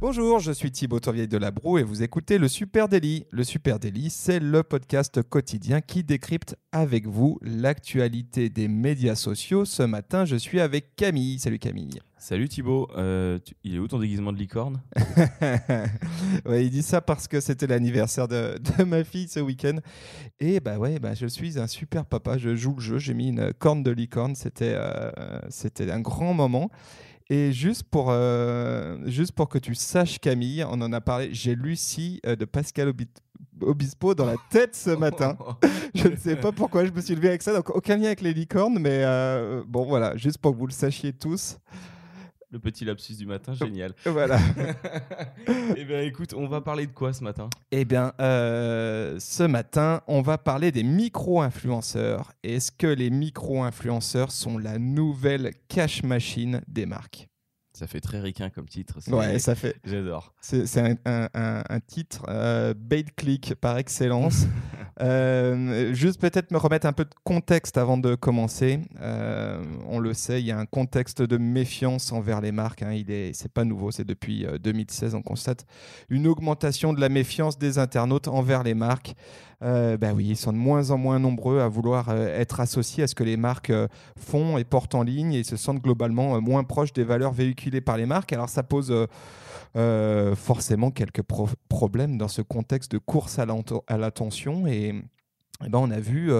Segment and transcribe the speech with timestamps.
[0.00, 3.26] Bonjour, je suis Thibaut Tourvieille de la Broue et vous écoutez le Super Daily.
[3.32, 9.64] Le Super Daily, c'est le podcast quotidien qui décrypte avec vous l'actualité des médias sociaux.
[9.64, 11.40] Ce matin, je suis avec Camille.
[11.40, 11.98] Salut Camille.
[12.16, 14.80] Salut Thibaut, euh, tu- il est où ton déguisement de licorne?
[16.46, 19.78] Ouais, il dit ça parce que c'était l'anniversaire de, de ma fille ce week-end.
[20.38, 22.38] Et bah ouais, bah je suis un super papa.
[22.38, 22.98] Je joue le jeu.
[22.98, 24.36] J'ai mis une corne de licorne.
[24.36, 25.10] C'était euh,
[25.48, 26.70] c'était un grand moment.
[27.30, 31.28] Et juste pour, euh, juste pour que tu saches, Camille, on en a parlé.
[31.32, 33.06] J'ai Lucie euh, de Pascal Obi-
[33.60, 35.36] Obispo dans la tête ce matin.
[35.94, 37.52] Je ne sais pas pourquoi je me suis levé avec ça.
[37.52, 40.72] Donc aucun lien avec les licornes, mais euh, bon voilà, juste pour que vous le
[40.72, 41.58] sachiez tous.
[42.50, 43.92] Le petit lapsus du matin, génial.
[44.06, 44.38] Voilà.
[45.76, 47.50] eh bien écoute, on va parler de quoi ce matin?
[47.70, 52.32] Eh bien, euh, ce matin, on va parler des micro-influenceurs.
[52.42, 57.28] Est-ce que les micro-influenceurs sont la nouvelle cash machine des marques?
[57.74, 58.98] Ça fait très ricain comme titre.
[59.08, 59.76] Ouais, ça fait.
[59.84, 60.34] J'adore.
[60.40, 60.96] C'est un-
[61.34, 64.46] un- un titre euh, bait click par excellence.
[65.00, 68.80] Euh, juste peut-être me remettre un peu de contexte avant de commencer.
[69.00, 72.82] Euh, on le sait, il y a un contexte de méfiance envers les marques.
[72.82, 72.92] Hein.
[72.92, 75.66] Il est, c'est pas nouveau, c'est depuis euh, 2016 on constate
[76.08, 79.14] une augmentation de la méfiance des internautes envers les marques.
[79.60, 83.06] Ben oui, ils sont de moins en moins nombreux à vouloir euh, être associés à
[83.08, 86.62] ce que les marques euh, font et portent en ligne et se sentent globalement moins
[86.62, 88.32] proches des valeurs véhiculées par les marques.
[88.32, 88.94] Alors ça pose
[90.36, 94.94] forcément quelques pro- problèmes dans ce contexte de course à l'attention et
[95.64, 96.30] eh ben, on a vu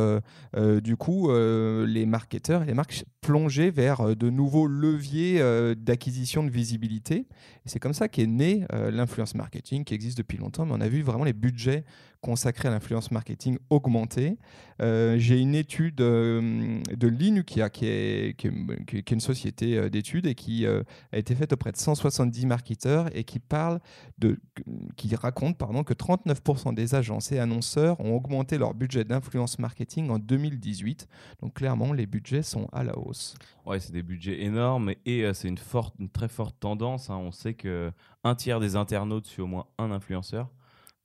[0.80, 6.42] du coup les marketeurs et les marques plonger vers euh, de nouveaux leviers euh, d'acquisition
[6.42, 7.26] de visibilité.
[7.66, 10.88] C'est comme ça qu'est né euh, l'influence marketing qui existe depuis longtemps, mais on a
[10.88, 11.84] vu vraiment les budgets
[12.22, 14.38] consacrés à l'influence marketing augmenter.
[14.80, 20.82] J'ai une étude de l'Inukia, qui est, une société d'études et qui a
[21.12, 23.78] été faite auprès de 170 marketeurs et qui parle
[24.18, 24.40] de,
[24.96, 30.10] qui raconte pardon, que 39% des agences et annonceurs ont augmenté leur budget d'influence marketing
[30.10, 31.06] en 2018.
[31.40, 33.17] Donc clairement, les budgets sont à la hausse.
[33.66, 37.10] Ouais, c'est des budgets énormes et, et, euh, c'est une, forte, une très forte tendance.
[37.10, 37.16] hein.
[37.16, 37.92] On sait que
[38.24, 40.48] un tiers des internautes suit au moins un influenceur.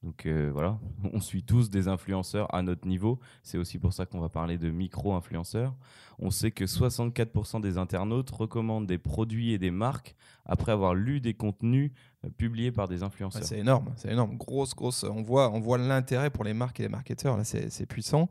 [0.01, 0.79] Donc euh, voilà,
[1.13, 3.19] on suit tous des influenceurs à notre niveau.
[3.41, 5.73] C'est aussi pour ça qu'on va parler de micro-influenceurs.
[6.19, 11.21] On sait que 64% des internautes recommandent des produits et des marques après avoir lu
[11.21, 11.91] des contenus
[12.25, 13.43] euh, publiés par des Ouais, influenceurs.
[13.45, 14.35] c'est énorme, c'est énorme.
[14.37, 15.03] Grosse, grosse.
[15.05, 17.37] On voit, on voit l'intérêt pour les marques et les marketeurs.
[17.37, 18.27] Là, c'est c'est puissant.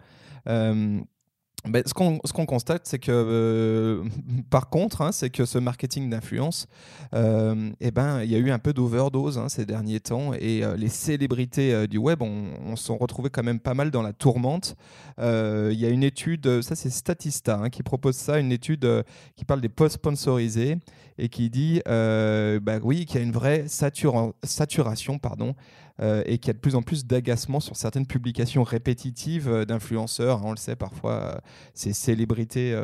[0.49, 1.01] Euh,
[1.69, 4.05] ben, ce qu'on ce qu'on constate, c'est que, euh,
[4.51, 6.67] par contre, hein, c'est que ce marketing d'influence,
[7.15, 10.65] euh, eh ben, il y a eu un peu d'overdose hein, ces derniers temps et
[10.65, 14.03] euh, les célébrités euh, du web, on, on s'en retrouvait quand même pas mal dans
[14.03, 14.75] la tourmente.
[15.19, 19.05] Il y a une étude, ça c'est Statista, hein, qui propose ça, une étude
[19.37, 20.79] qui parle des posts sponsorisés
[21.17, 25.55] et qui dit, bah oui, qu'il y a une vraie satura- saturation, pardon,
[26.01, 29.65] euh, et qu'il y a de plus en plus d'agacement sur certaines publications répétitives euh,
[29.65, 30.39] d'influenceurs.
[30.39, 31.39] hein, on le sait parfois, euh,
[31.75, 32.75] ces célébrités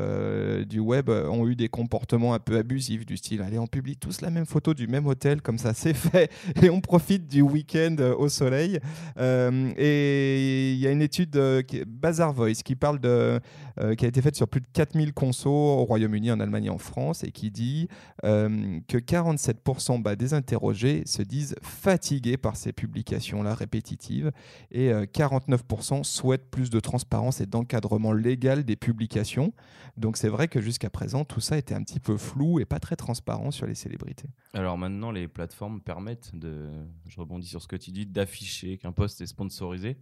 [0.69, 4.21] du web ont eu des comportements un peu abusifs du style allez on publie tous
[4.21, 6.31] la même photo du même hôtel comme ça c'est fait
[6.63, 8.79] et on profite du week-end au soleil
[9.19, 13.41] et il y a une étude qui est Bazar Voice qui parle de
[13.97, 16.79] qui a été faite sur plus de 4000 consos au Royaume-Uni en Allemagne et en
[16.79, 17.89] France et qui dit
[18.23, 22.98] que 47% bah, des interrogés se disent fatigués par ces publications
[23.43, 24.33] là répétitives
[24.71, 29.53] et euh, 49% souhaitent plus de transparence et d'encadrement légal des publications.
[29.97, 32.79] Donc c'est vrai que jusqu'à présent, tout ça était un petit peu flou et pas
[32.81, 34.29] très transparent sur les célébrités.
[34.55, 36.69] Alors maintenant, les plateformes permettent de,
[37.07, 39.97] je rebondis sur ce que tu dis, d'afficher qu'un post est sponsorisé.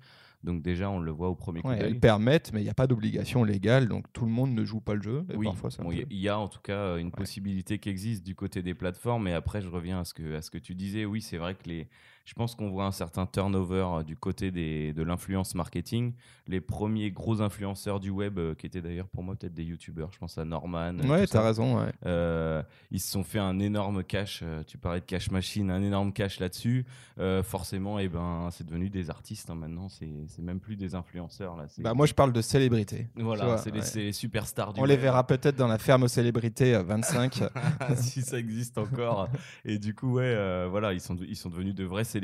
[0.44, 2.74] Donc déjà, on le voit au premier coup Ouais, elles permettent, mais il n'y a
[2.74, 5.24] pas d'obligation légale, donc tout le monde ne joue pas le jeu.
[5.32, 5.48] Et Oui,
[5.80, 8.24] bon, il y a- il y a en tout cas euh, une possibilité qui existe
[8.24, 9.26] du côté des plateformes.
[9.28, 11.04] Et après, je reviens à ce que, à ce que tu disais.
[11.04, 11.88] Oui, c'est vrai que les,
[12.26, 16.12] je pense qu'on voit un certain turnover euh, du côté des, de l'influence marketing.
[16.48, 20.10] Les premiers gros influenceurs du web, euh, qui étaient d'ailleurs pour moi peut-être des youtubeurs,
[20.12, 20.92] je pense à Norman.
[20.98, 21.80] euh, Ouais, t'as raison.
[21.80, 21.92] ouais.
[22.04, 24.44] Euh, ils se sont fait un énorme cash.
[24.66, 26.84] tu parlais de cash machine, un énorme cash là-dessus.
[27.18, 29.88] Euh, forcément, et ben, c'est devenu des artistes hein, maintenant.
[29.88, 30.06] C'est
[30.42, 31.66] même plus des influenceurs là.
[31.78, 33.08] Bah, moi, je parle de célébrités.
[33.16, 33.84] voilà, c'est les, ouais.
[33.86, 37.44] c'est les superstars du On les verra peut-être dans la ferme aux célébrités euh, 25.
[37.96, 39.28] si ça existe encore.
[39.64, 42.15] Et du coup, ouais, euh, voilà, ils sont, ils sont devenus de vraies célébrités.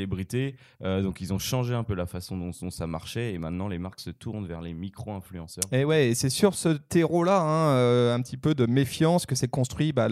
[0.82, 3.78] Euh, donc ils ont changé un peu la façon dont, ça marchait et maintenant les
[3.78, 5.64] marques se tournent vers les micro-influenceurs.
[5.72, 9.48] Et ouais, c'est sur ce terreau-là, hein, euh, un petit peu de méfiance que s'est
[9.48, 10.08] construit bah,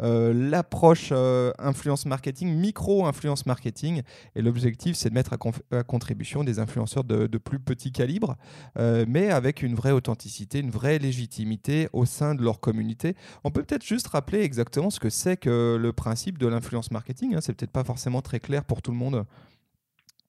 [0.00, 1.12] l'approche
[1.58, 4.02] influence marketing, micro-influence marketing.
[4.34, 8.36] Et l'objectif, c'est de mettre à, contribution des influenceurs de, de plus petit calibre,
[8.76, 13.14] mais avec une vraie authenticité, une vraie légitimité au sein de leur communauté.
[13.44, 17.34] On peut peut-être juste rappeler exactement ce que c'est que le principe de l'influence marketing.
[17.34, 17.40] Hein.
[17.40, 19.23] C'est peut-être pas forcément très clair pour tout le monde.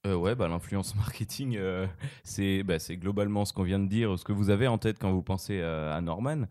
[0.05, 1.87] Euh, ouais, bah, l'influence marketing, euh,
[2.63, 5.11] bah, c'est globalement ce qu'on vient de dire, ce que vous avez en tête quand
[5.11, 6.47] vous pensez euh, à Norman.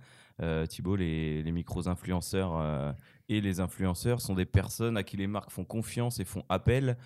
[0.69, 2.97] Thibault, les, les micros-influenceurs
[3.29, 6.97] et les influenceurs sont des personnes à qui les marques font confiance et font appel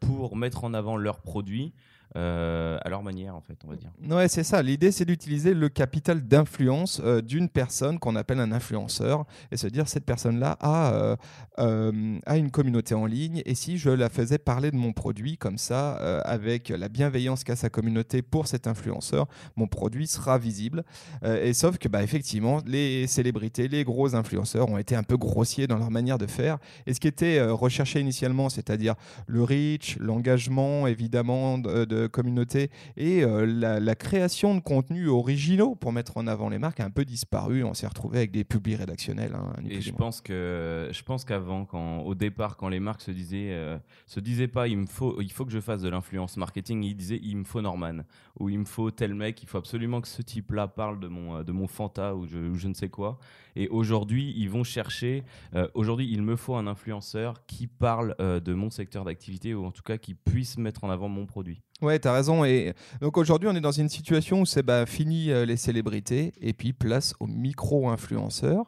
[0.00, 1.72] pour mettre en avant leurs produits.
[2.14, 3.90] Euh, à leur manière, en fait, on va dire.
[4.08, 4.62] Ouais, c'est ça.
[4.62, 9.66] L'idée, c'est d'utiliser le capital d'influence euh, d'une personne qu'on appelle un influenceur et se
[9.66, 11.16] dire cette personne-là a,
[11.58, 15.36] euh, a une communauté en ligne et si je la faisais parler de mon produit
[15.36, 15.94] comme ça,
[16.24, 19.26] avec la bienveillance qu'a sa communauté pour cet influenceur,
[19.56, 20.84] mon produit sera visible.
[21.24, 25.66] et sauf que, bah, effectivement, les célébrités, les gros influenceurs ont été un peu grossiers
[25.66, 26.58] dans leur manière de faire.
[26.86, 28.94] Et ce qui était recherché initialement, c'est-à-dire
[29.26, 36.16] le reach, l'engagement, évidemment, de communauté et euh, la, création de contenus originaux pour mettre
[36.16, 37.64] en avant les marques a un peu disparu.
[37.64, 39.34] On s'est retrouvé avec des publics rédactionnels.
[39.34, 43.10] Hein, et je pense que je pense qu'avant, quand au départ, quand les marques se
[43.10, 46.36] disaient euh, se disaient pas il me faut il faut que je fasse de l'influence
[46.36, 48.02] marketing, ils disaient il me faut Norman
[48.38, 51.42] ou il me faut tel mec, il faut absolument que ce type-là parle de mon
[51.42, 53.18] de mon Fanta ou je, je ne sais quoi.
[53.58, 55.24] Et aujourd'hui, ils vont chercher.
[55.54, 59.70] Euh, aujourd'hui, il me faut un influenceur qui parle de mon secteur d'activité ou en
[59.70, 61.62] tout cas qui puisse mettre en avant mon produit.
[61.82, 62.44] Ouais, tu as raison.
[62.44, 66.32] Et donc aujourd'hui, on est dans une situation où c'est bah, fini euh, les célébrités
[66.40, 68.64] et puis place aux micro-influenceurs.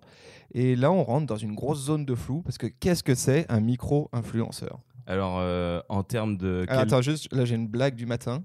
[0.53, 3.47] Et là, on rentre dans une grosse zone de flou parce que qu'est-ce que c'est
[3.51, 4.81] un micro-influenceur?
[5.07, 6.67] Alors, euh, en termes de.
[6.69, 8.45] attends, juste, là, j'ai une blague du matin.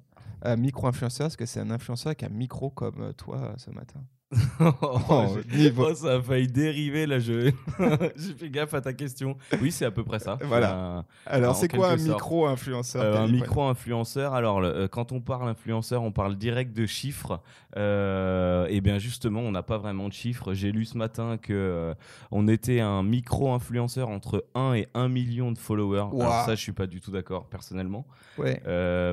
[0.57, 4.01] micro-influenceur, est-ce que c'est un influenceur avec un micro comme euh, toi ce matin?
[4.59, 4.77] oh,
[5.77, 7.19] oh, ça a failli dériver là.
[7.19, 7.51] Je...
[8.15, 9.37] J'ai fait gaffe à ta question.
[9.61, 10.37] Oui, c'est à peu près ça.
[10.43, 11.05] Voilà.
[11.25, 14.33] alors, c'est quoi un micro-influenceur euh, Un micro-influenceur.
[14.33, 17.41] Alors, euh, quand on parle influenceur, on parle direct de chiffres.
[17.77, 20.53] Euh, et bien, justement, on n'a pas vraiment de chiffres.
[20.53, 21.93] J'ai lu ce matin que
[22.31, 26.07] on était un micro-influenceur entre 1 et 1 million de followers.
[26.19, 28.05] Alors, ça, je suis pas du tout d'accord personnellement.
[28.37, 28.61] Ouais.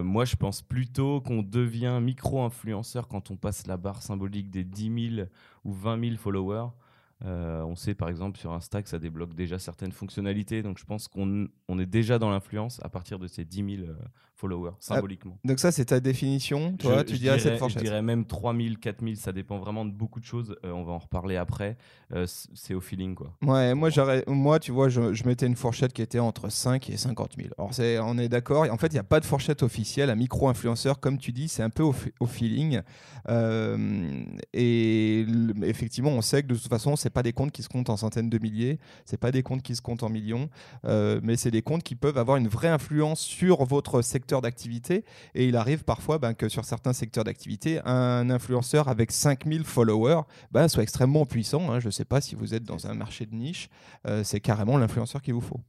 [0.02, 5.09] moi, je pense plutôt qu'on devient micro-influenceur quand on passe la barre symbolique des 10
[5.09, 5.09] 000
[5.64, 6.72] ou 20 000 followers.
[7.25, 10.84] Euh, on sait par exemple sur Insta que ça débloque déjà certaines fonctionnalités, donc je
[10.84, 13.94] pense qu'on on est déjà dans l'influence à partir de ces 10 000 euh,
[14.37, 15.37] followers, ah, symboliquement.
[15.44, 18.75] donc ça c'est ta définition, toi tu dirais, cette fourchette Je dirais même 3 000,
[18.81, 21.76] 4 000, ça dépend vraiment de beaucoup de choses, euh, on va en reparler après,
[22.25, 23.37] c'est au feeling quoi.
[23.43, 23.90] Ouais, moi,
[24.26, 27.49] moi tu vois, je, je, mettais une fourchette qui était entre 5 et 50 000.
[27.58, 31.00] Alors on est d'accord, en fait il n'y a pas de fourchette officielle, un micro-influenceur
[31.00, 32.81] comme tu dis, c'est un peu au, au feeling.
[34.55, 35.26] et
[35.64, 37.96] effectivement on sait que de toute façon c'est pas des comptes qui se comptent en
[37.96, 40.48] centaines de milliers, c'est pas des comptes qui se comptent en millions,
[40.84, 45.04] euh, mais c'est des comptes qui peuvent avoir une vraie influence sur votre secteur d'activité.
[45.34, 50.22] Et il arrive parfois ben, que sur certains secteurs d'activité, un influenceur avec 5000 followers
[50.52, 51.70] ben, soit extrêmement puissant.
[51.70, 51.80] Hein.
[51.80, 53.68] Je ne sais pas si vous êtes dans un marché de niche,
[54.06, 55.60] euh, c'est carrément l'influenceur qu'il vous faut.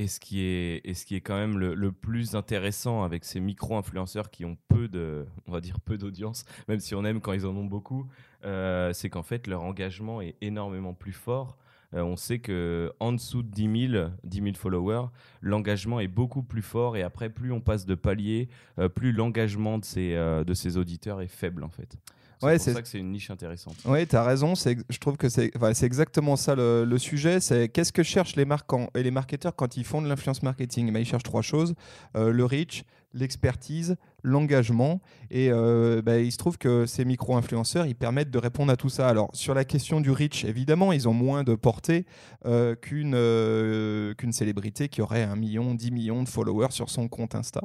[0.00, 4.30] Et ce qui est, ce qui est quand même le, plus intéressant avec ces micro-influenceurs
[4.30, 7.44] qui ont peu de, on va dire peu d'audience, même si on aime quand ils
[7.44, 8.06] en ont beaucoup,
[8.46, 11.58] euh, c'est qu'en fait leur engagement est énormément plus fort.
[11.92, 15.08] Euh, on sait que en dessous de 10 000, 10 followers,
[15.42, 18.48] l'engagement est beaucoup plus fort et après plus on passe de palier,
[18.78, 21.98] euh, plus l'engagement de ces, de ces auditeurs est faible en fait.
[22.40, 23.76] C'est pour ça que c'est une niche intéressante.
[23.84, 24.54] Oui, tu as raison.
[24.54, 27.40] Je trouve que c'est exactement ça le, sujet.
[27.40, 30.92] C'est qu'est-ce que cherchent les marques et les marketeurs quand ils font de l'influence marketing
[30.92, 31.74] ben, Ils cherchent trois choses
[32.14, 35.00] le reach, l'expertise l'engagement.
[35.30, 38.88] Et euh, bah, il se trouve que ces micro-influenceurs, ils permettent de répondre à tout
[38.88, 39.08] ça.
[39.08, 42.04] Alors, sur la question du reach, évidemment, ils ont moins de portée
[42.46, 47.08] euh, qu'une euh, qu'une célébrité qui aurait un million, dix millions de followers sur son
[47.08, 47.62] compte Insta.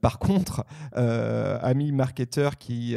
[0.00, 2.96] par contre, amis marketeurs qui,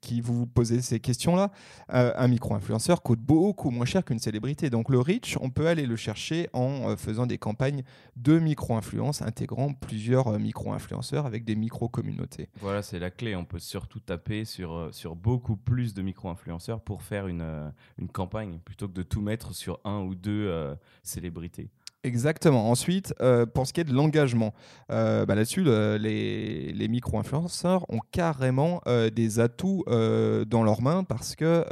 [0.00, 1.50] qui vous posez ces questions-là,
[1.88, 4.70] un micro-influenceur coûte beaucoup moins cher qu'une célébrité.
[4.70, 7.82] Donc, le reach, on peut aller le chercher en faisant des campagnes
[8.16, 12.48] de micro-influence intégrant plusieurs micro-influenceurs avec des micro-communautés.
[12.60, 13.34] Voilà, c'est la clé.
[13.36, 17.68] On peut surtout taper sur, euh, sur beaucoup plus de micro-influenceurs pour faire une, euh,
[17.98, 21.70] une campagne plutôt que de tout mettre sur un ou deux euh, célébrités.
[22.04, 22.68] Exactement.
[22.68, 24.54] Ensuite, euh, pour ce qui est de l'engagement,
[24.90, 31.04] euh, bah là-dessus, le- les, les micro-influenceurs ont carrément euh, des atouts dans leurs mains
[31.04, 31.64] parce que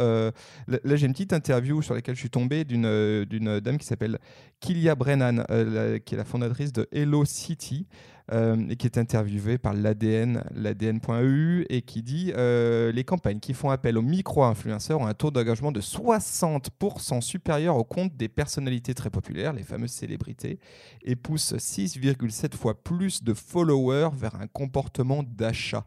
[0.68, 4.20] là, j'ai une petite interview sur laquelle je suis tombé d'une dame qui s'appelle
[4.60, 7.88] Kilia Brennan, la- qui est la fondatrice de Hello City.
[8.32, 13.54] Euh, et qui est interviewée par l'ADN, l'ADN.eu, et qui dit euh, les campagnes qui
[13.54, 18.94] font appel aux micro-influenceurs ont un taux d'engagement de 60% supérieur au compte des personnalités
[18.94, 20.58] très populaires, les fameuses célébrités,
[21.02, 25.86] et poussent 6,7 fois plus de followers vers un comportement d'achat.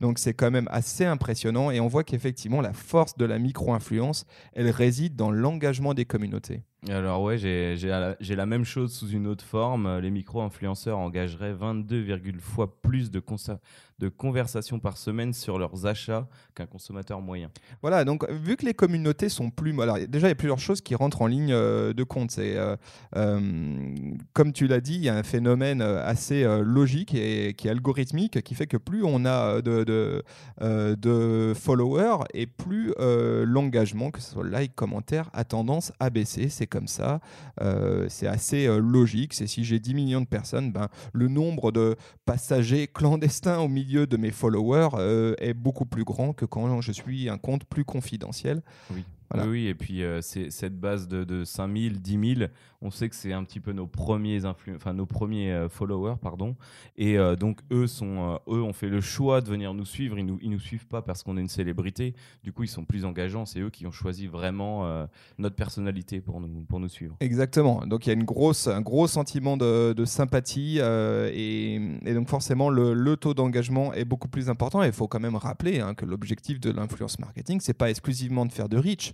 [0.00, 4.26] Donc c'est quand même assez impressionnant et on voit qu'effectivement la force de la micro-influence,
[4.52, 6.62] elle réside dans l'engagement des communautés.
[6.90, 9.98] Alors ouais, j'ai la, la même chose sous une autre forme.
[10.00, 12.02] Les micro-influenceurs engageraient 22,
[12.40, 13.20] fois plus de,
[13.98, 17.50] de conversations par semaine sur leurs achats qu'un consommateur moyen.
[17.82, 19.78] Voilà, donc vu que les communautés sont plus...
[19.80, 22.36] Alors déjà, il y a plusieurs choses qui rentrent en ligne euh, de compte.
[22.38, 22.76] Euh,
[23.16, 23.94] euh,
[24.32, 27.68] comme tu l'as dit, il y a un phénomène euh, assez euh, logique et qui
[27.68, 30.22] est algorithmique qui fait que plus on a euh, de,
[31.06, 36.48] euh, followers et plus euh, l'engagement, que ce soit like, commentaire, a tendance à baisser.
[36.48, 37.20] C'est comme ça.
[37.60, 39.34] Euh, c'est assez euh, logique.
[39.34, 43.83] C'est si j'ai 10 millions de personnes, ben, le nombre de passagers clandestins au milieu
[43.84, 47.84] de mes followers euh, est beaucoup plus grand que quand je suis un compte plus
[47.84, 48.62] confidentiel.
[49.30, 49.46] Voilà.
[49.48, 52.50] Oui, oui, et puis euh, c'est cette base de, de 5000, 10 000,
[52.82, 56.16] on sait que c'est un petit peu nos premiers, influ- enfin, nos premiers euh, followers.
[56.20, 56.56] Pardon.
[56.96, 60.18] Et euh, donc, eux, sont, eux ont fait le choix de venir nous suivre.
[60.18, 62.14] Ils nous, ils nous suivent pas parce qu'on est une célébrité.
[62.42, 63.46] Du coup, ils sont plus engageants.
[63.46, 65.06] C'est eux qui ont choisi vraiment
[65.38, 67.16] notre personnalité pour nous, pour nous suivre.
[67.20, 67.86] Exactement.
[67.86, 72.28] Donc il y a une grosse, un gros sentiment de, de sympathie et, et donc
[72.28, 74.82] forcément le, le taux d'engagement est beaucoup plus important.
[74.82, 78.44] Et il faut quand même rappeler hein, que l'objectif de l'influence marketing, c'est pas exclusivement
[78.46, 79.13] de faire de reach.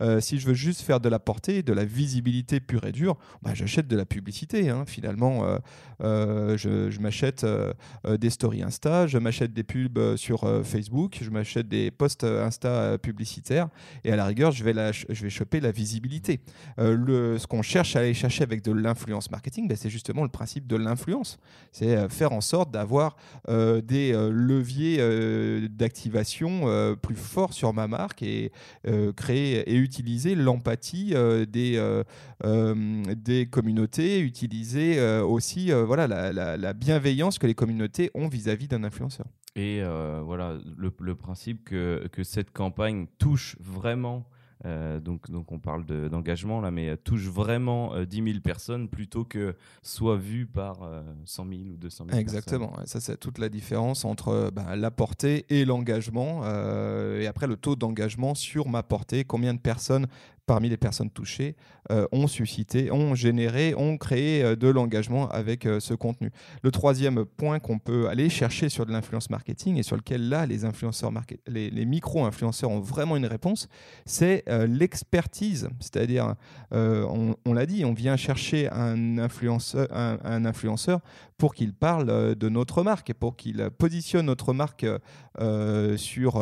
[0.00, 3.16] Euh, si je veux juste faire de la portée, de la visibilité pure et dure,
[3.42, 4.68] bah, j'achète de la publicité.
[4.70, 4.84] hein.
[4.86, 5.58] Finalement, euh,
[6.02, 7.46] euh, je, m'achète
[8.04, 13.68] des stories Insta, je m'achète des pubs sur Facebook, je m'achète des posts Insta publicitaires
[14.04, 16.40] et à la rigueur, je vais, je vais choper la visibilité.
[16.78, 20.66] Ce qu'on cherche à aller chercher avec de l'influence marketing, ben, c'est justement le principe
[20.66, 21.38] de l'influence.
[21.72, 23.16] C'est faire en sorte d'avoir
[23.48, 24.98] des leviers
[25.68, 28.52] d'activation plus forts sur ma marque et
[29.16, 29.74] créer et
[30.34, 32.04] l'empathie euh, des, euh,
[32.44, 38.68] euh, des communautés, utiliser aussi voilà, la, la- la bienveillance que les communautés ont vis-à-vis
[38.68, 39.26] d'un influenceur.
[39.56, 39.82] Et
[40.24, 44.26] voilà, le, le principe que, que cette campagne touche vraiment,
[44.64, 48.40] euh, donc, donc on parle de- d'engagement là, mais euh, touche vraiment euh, 10 000
[48.40, 53.00] personnes plutôt que soit vue par euh, 100 000 ou 200 000 Exactement, Ouais, ça
[53.00, 56.40] c'est toute la différence entre ben, la portée et l'engagement.
[56.44, 60.06] euh, et après le taux d'engagement sur ma portée, combien de personnes
[60.48, 61.54] parmi les personnes touchées
[61.90, 66.30] euh, ont suscité, ont généré, ont créé euh, de l'engagement avec euh, ce contenu.
[66.62, 70.46] Le troisième point qu'on peut aller chercher sur de l'influence marketing et sur lequel là
[70.46, 73.68] les micro-influenceurs ont vraiment une réponse,
[74.06, 75.68] c'est l'expertise.
[75.80, 76.34] C'est-à-dire,
[76.70, 81.00] on, l'a dit, on vient chercher un influenceur, un influenceur
[81.38, 84.84] pour qu'il parle euh, de notre marque et pour qu'il euh, positionne notre marque
[85.40, 86.34] euh, sur,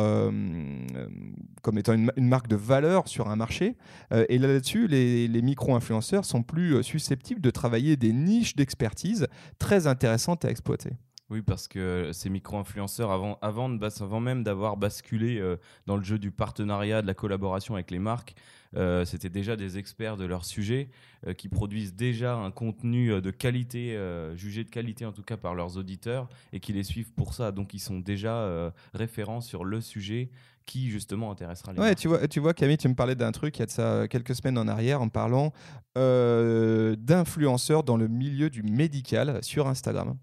[1.61, 3.77] comme étant une, marque de valeur sur un marché.
[4.11, 9.27] Et là-dessus, les, micro-influenceurs sont plus susceptibles de travailler des niches d'expertise
[9.59, 10.93] très intéressantes à exploiter.
[11.29, 16.03] Oui, parce que ces micro-influenceurs, avant, avant, de avant même d'avoir basculé euh, dans le
[16.03, 18.33] jeu du partenariat, de la collaboration avec les marques,
[18.77, 20.89] euh, c'était déjà des experts de leur sujet
[21.25, 25.21] euh, qui produisent déjà un contenu euh, de qualité, euh, jugé de qualité en tout
[25.23, 27.51] cas par leurs auditeurs, et qui les suivent pour ça.
[27.51, 30.29] Donc ils sont déjà euh, référents sur le sujet
[30.65, 31.99] qui justement intéressera les Ouais, marques.
[31.99, 33.81] tu vois, tu vois, Camille, tu me parlais d'un truc il y a de ça
[33.83, 35.51] euh, quelques semaines en arrière en parlant
[35.97, 40.17] euh, d'influenceurs dans le milieu du médical sur Instagram.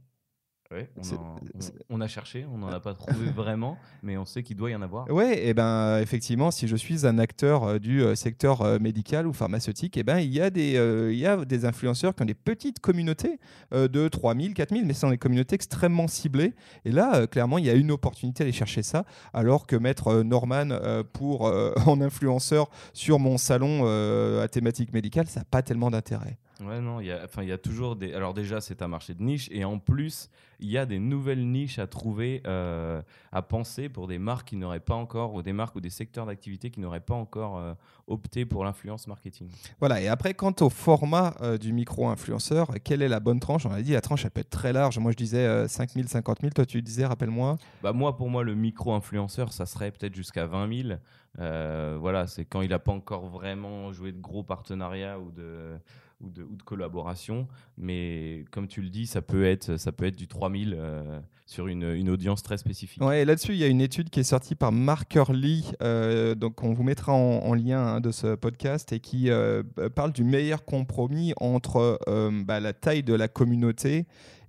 [0.75, 3.78] Ouais, on, C'est- en- on- c'est- on a cherché, on n'en a pas trouvé vraiment,
[4.02, 5.09] mais on sait qu'il doit y en avoir.
[5.11, 9.26] Ouais, et ben effectivement, si je suis un acteur euh, du euh, secteur euh, médical
[9.28, 12.23] ou pharmaceutique, et ben il y a des euh, il y a des influenceurs qui
[12.23, 13.38] ont des petites communautés
[13.73, 16.54] euh, de 3000, 4000, mais ce sont des communautés extrêmement ciblées.
[16.85, 20.09] Et là, euh, clairement, il y a une opportunité d'aller chercher ça, alors que mettre
[20.09, 25.40] euh, Norman euh, pour euh, en influenceur sur mon salon euh, à thématique médicale, ça
[25.40, 26.38] n'a pas tellement d'intérêt.
[26.61, 28.14] Ouais, non, il y a, enfin, il y a toujours des.
[28.14, 30.30] Alors, déjà, c'est un marché de niche, et en plus,
[30.61, 34.56] il y a des nouvelles niches à trouver, euh, à penser pour des marques qui
[34.56, 37.75] n'auraient pas encore, ou des marques ou des secteurs d'activité qui n'auraient pas encore euh,
[38.06, 39.49] opté pour l'influence marketing.
[39.80, 43.66] Voilà, et après, quant au format euh, du micro-influenceur, quelle est la bonne tranche?
[43.66, 44.99] On a dit la tranche, elle peut être très large.
[44.99, 46.52] Moi, je disais euh, 5000, 50 000.
[46.52, 47.56] Toi, tu disais, rappelle-moi.
[47.82, 50.99] Bah, moi, pour moi, le micro-influenceur, ça serait peut-être jusqu'à 20 000.
[51.40, 55.76] Euh, voilà, c'est quand il n'a pas encore vraiment joué de gros partenariats ou de,
[56.21, 57.47] ou de, ou de collaboration.
[57.76, 61.66] Mais comme tu le dis, ça peut être, ça peut être du 3000 euh, sur
[61.66, 63.02] une, une audience très spécifique.
[63.02, 66.73] Ouais, là-dessus, il y a une étude qui est sortie par Markerly, euh, donc on
[66.73, 69.62] vous mettra en, en lien hein, de ce podcast, et qui euh,
[69.94, 74.06] parle du meilleur compromis entre euh, bah, la taille de la communauté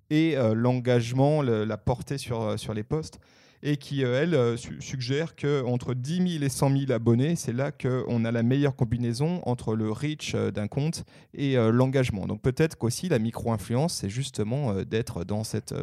[0.09, 3.19] et euh, l'engagement, le- la portée sur, euh, sur les posts,
[3.67, 7.51] et qui, euh, elle, euh, su- suggère qu'entre 10 000 et 100 000 abonnés, c'est
[7.51, 11.03] là qu'on a la meilleure combinaison entre le reach euh, d'un compte
[11.33, 12.27] et l'engagement.
[12.27, 15.73] Donc peut-être qu'aussi la micro-influence, c'est justement d'être dans cette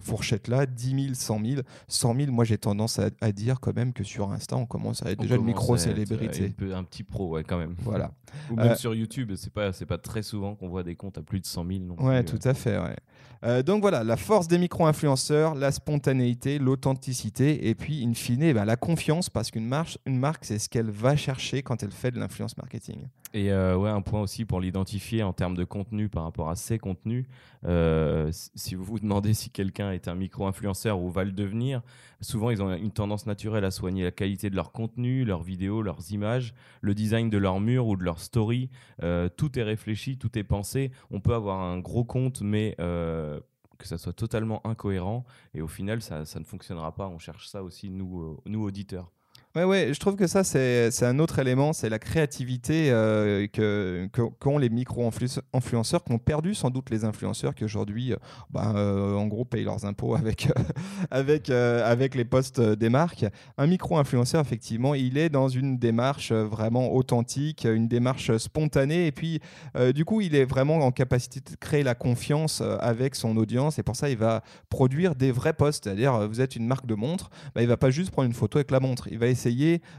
[0.00, 1.62] fourchette-là, 10 000, 100 000.
[1.88, 5.04] 100 000, moi j'ai tendance à, à dire quand même que sur Insta, on commence
[5.04, 6.50] à être On déjà une micro-célébrité.
[6.50, 7.74] peu- Un petit pro, ouais, quand même.
[7.80, 8.12] Voilà.
[8.50, 11.22] Ou même Euh, sur YouTube, c'est pas, pas très souvent qu'on voit des comptes à
[11.22, 11.80] plus de 100 000.
[11.80, 12.22] Non plus, Ouais, euh.
[12.22, 12.78] tout à fait.
[12.78, 12.96] Ouais.
[13.44, 18.64] Euh, donc voilà, la force des micro-influenceurs, la spontanéité, l'authenticité, et puis, in fine, bah,
[18.64, 22.10] la confiance, parce qu'une marque, une marque, c'est ce qu'elle va chercher quand elle fait
[22.10, 23.06] de l'influence marketing.
[23.34, 26.56] Et euh, ouais, un point aussi pour l'identifier en termes de contenu par rapport à
[26.56, 27.26] ses contenus.
[27.64, 31.80] Euh, si vous vous demandez si quelqu'un est un micro-influenceur ou va le devenir,
[32.20, 35.80] souvent ils ont une tendance naturelle à soigner la qualité de leur contenu, leurs vidéos,
[35.80, 38.68] leurs images, le design de leur mur ou de leur story.
[39.02, 40.90] Euh, tout est réfléchi, tout est pensé.
[41.10, 43.40] On peut avoir un gros compte, mais euh,
[43.78, 45.24] que ça soit totalement incohérent.
[45.54, 47.08] Et au final, ça, ne fonctionnera pas.
[47.08, 49.12] On cherche ça aussi, nous, euh, nous auditeurs.
[49.54, 54.08] Ouais, ouais, je trouve que ça, c'est un autre élément, c'est la créativité euh, que
[54.10, 58.16] que- qu'ont les micro-influenceurs, qu'ont perdu sans doute les influenceurs qui aujourd'hui, euh,
[58.48, 60.48] bah, euh, en gros, payent leurs impôts avec,
[61.10, 63.26] avec, euh, avec les postes des marques.
[63.58, 69.12] Un micro-influenceur, effectivement, il est dans une démarche euh, vraiment authentique, une démarche spontanée, et
[69.12, 69.40] puis,
[69.76, 73.36] euh, du coup, il est vraiment en capacité de créer la confiance euh, avec son
[73.36, 76.66] audience, et pour ça, il va produire des vrais posts, c'est-à-dire, euh, vous êtes une
[76.66, 79.18] marque de montre, bah, il va pas juste prendre une photo avec la montre, il
[79.18, 79.41] va essayer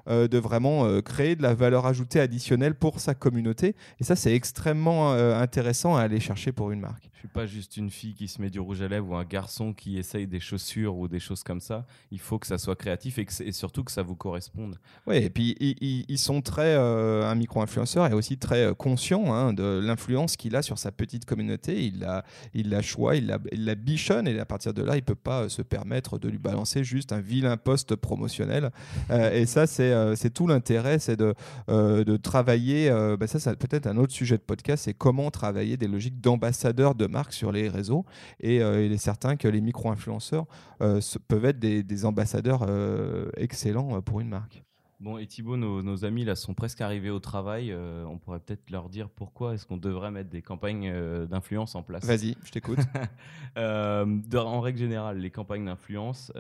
[0.08, 3.76] euh, de vraiment euh, créer de la valeur ajoutée additionnelle pour sa communauté.
[4.00, 7.10] Et ça, c'est extrêmement euh, intéressant à aller chercher pour une marque.
[7.14, 9.24] Je suis pas juste une fille qui se met du rouge à lèvres ou un
[9.24, 11.86] garçon qui essaye des chaussures ou des choses comme ça.
[12.12, 14.78] Il faut que ça soit créatif et, que c'est- et surtout que ça vous corresponde.
[15.08, 19.80] Oui, et puis ils, sont très, euh, un micro-influenceur est aussi très conscient hein, de
[19.82, 21.86] l'influence qu'il a sur sa petite communauté.
[21.86, 24.98] Il la, il la choix, il la, il la bichonne et à partir de là,
[24.98, 28.70] il peut pas se permettre de lui balancer juste un vilain poste promotionnel.
[29.12, 31.34] Euh, et ça, c'est euh, c'est tout l'intérêt, c'est de,
[31.70, 32.90] euh, travailler.
[32.90, 36.22] euh, bah ça, ça peut-être un autre sujet de podcast, c'est comment travailler des logiques
[36.22, 38.06] d'ambassadeurs de marque sur les réseaux.
[38.40, 40.46] Et il est certain que les micro-influenceurs
[40.80, 42.68] peuvent être des, ambassadeurs
[43.38, 44.64] excellents pour une marque.
[45.04, 47.74] Bon, et Thibaut, nos, nos amis là sont presque arrivés au travail.
[47.74, 51.76] Euh, on pourrait peut-être leur dire pourquoi est-ce qu'on devrait mettre des campagnes euh, d'influence
[51.76, 52.06] en place.
[52.06, 52.80] Vas-y, je t'écoute.
[53.58, 56.32] Euh, en règle générale, les campagnes d'influence,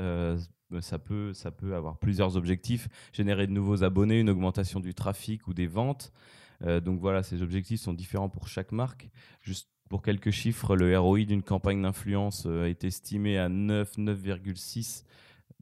[0.79, 2.87] ça, peut, ça peut avoir plusieurs objectifs.
[3.11, 6.11] Générer de nouveaux abonnés, une augmentation du trafic ou des ventes.
[6.61, 9.11] Donc voilà, ces objectifs sont différents pour chaque marque.
[9.41, 15.03] Juste pour quelques chiffres, le ROI d'une campagne d'influence est estimé à 9, 9,6.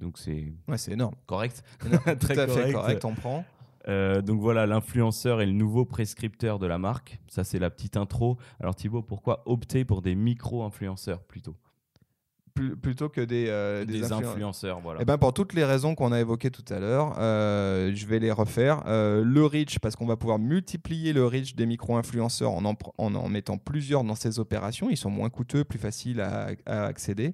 [0.02, 1.16] Donc c'est Ouais, c'est énorme.
[1.28, 1.64] correct.
[1.80, 2.74] Tout Très à fait correct.
[2.74, 3.46] correct, on prend.
[3.88, 7.20] Euh, donc voilà, l'influenceur est le nouveau prescripteur de la marque.
[7.28, 8.38] Ça, c'est la petite intro.
[8.60, 11.56] Alors Thibaut, pourquoi opter pour des micro-influenceurs plutôt?
[12.54, 15.00] Plus- plutôt que des, euh, Des, influen- influenceurs, voilà.
[15.02, 18.20] Eh ben pour toutes les raisons qu'on a évoquées tout à l'heure, euh, je vais
[18.20, 18.84] les refaire.
[18.88, 23.58] Euh, le reach, parce qu'on va pouvoir multiplier le reach des micro-influenceurs en en, mettant
[23.58, 24.90] plusieurs dans ces opérations.
[24.90, 27.34] Ils sont moins coûteux, plus faciles à, à accéder.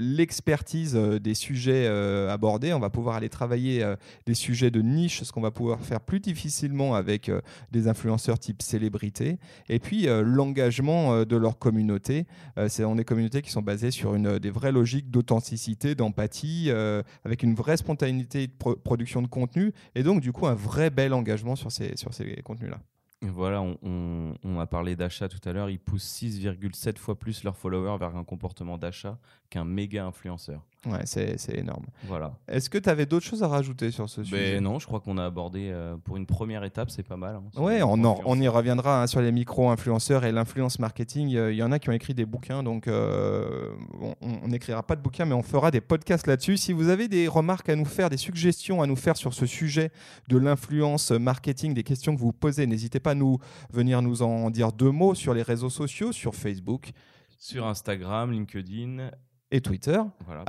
[0.00, 1.86] L'expertise des sujets
[2.30, 3.84] abordés, on va pouvoir aller travailler
[4.26, 7.30] des sujets de niche, ce qu'on va pouvoir faire plus difficilement avec
[7.72, 9.38] des influenceurs type célébrité.
[9.68, 12.26] Et puis l'engagement de leur communauté.
[12.68, 17.02] C'est dans des communautés qui sont basées sur une, des vraies logiques d'authenticité, d'empathie, euh,
[17.24, 20.90] avec une vraie spontanéité de pro- production de contenu, et donc du coup un vrai
[20.90, 22.78] bel engagement sur ces, sur ces contenus-là.
[23.22, 25.70] Voilà, on- on a parlé d'achat tout à l'heure.
[25.70, 30.66] Ils poussent 6,7 fois plus leurs followers vers un comportement d'achat qu'un méga influenceur.
[30.86, 31.86] Ouais, c'est énorme.
[32.06, 32.34] Voilà.
[32.46, 34.54] Est-ce que tu avais d'autres choses à rajouter sur ce sujet?
[34.56, 37.36] Ben non, je crois qu'on a abordé euh, pour une première étape, c'est pas mal.
[37.36, 41.34] hein, Ouais, on, en- on y reviendra hein, sur les micro-influenceurs et l'influence marketing.
[41.36, 43.70] Euh, Il y en a qui ont écrit des bouquins, donc euh,
[44.20, 46.56] on n'écrira pas de bouquins, mais on fera des podcasts là-dessus.
[46.56, 49.46] Si vous avez des remarques à nous faire, des suggestions à nous faire sur ce
[49.46, 49.90] sujet
[50.28, 53.38] de l'influence marketing, des questions que vous posez, n'hésitez pas à nous
[53.72, 56.90] venir nous en dire deux mots sur les réseaux sociaux, sur Facebook.
[57.38, 59.10] Sur Instagram, LinkedIn
[59.54, 60.00] et Twitter.
[60.26, 60.42] Voilà,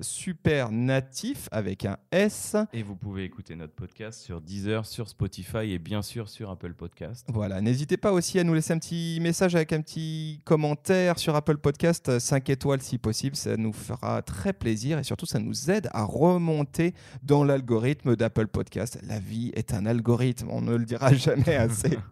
[0.00, 2.56] supernatif avec un S.
[2.72, 6.74] Et vous pouvez écouter notre podcast sur Deezer, sur Spotify et bien sûr sur Apple
[6.74, 7.26] Podcast.
[7.32, 11.34] Voilà, n'hésitez pas aussi à nous laisser un petit message avec un petit commentaire sur
[11.34, 15.68] Apple Podcast, 5 étoiles si possible, ça nous fera très plaisir et surtout ça nous
[15.68, 19.00] aide à remonter dans l'algorithme d'Apple Podcast.
[19.02, 21.98] La vie est un algorithme, on ne le dira jamais assez.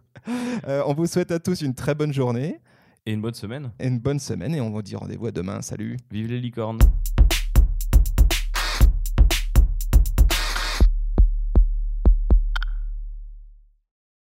[0.67, 2.59] Euh, on vous souhaite à tous une très bonne journée
[3.07, 3.71] Et une bonne semaine.
[3.79, 5.61] et une bonne semaine et on vous dit rendez-vous à demain.
[5.61, 6.79] Salut Vive les licornes